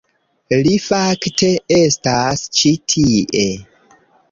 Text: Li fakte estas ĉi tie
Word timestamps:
Li 0.67 0.71
fakte 0.85 1.51
estas 1.77 2.47
ĉi 2.61 2.73
tie 2.95 3.47